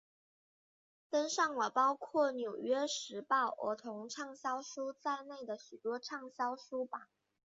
[1.11, 7.07] 登上了包括纽约时报儿童畅销书在内的许多畅销书榜。